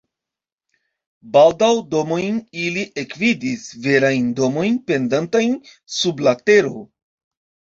Baldaŭ 1.35 1.69
domojn 1.91 2.39
ili 2.63 2.85
ekvidis, 3.03 3.67
verajn 3.85 4.33
domojn 4.43 4.81
pendantajn 4.89 5.55
sub 5.99 6.25
la 6.29 6.35
tero. 6.49 6.83